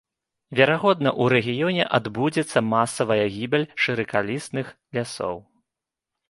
[0.59, 5.37] Верагодна, у рэгіёне адбудзецца масавая гібель шыракалістых лясоў.